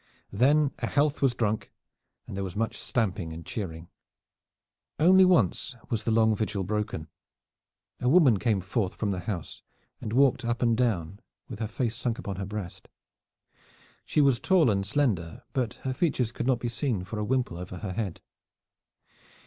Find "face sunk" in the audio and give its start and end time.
11.67-12.17